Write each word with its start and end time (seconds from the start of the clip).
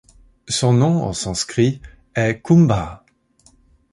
Son 0.49 0.73
nom 0.73 1.03
en 1.03 1.13
sanskrit 1.13 1.79
est 2.15 2.41
kumbha. 2.41 3.05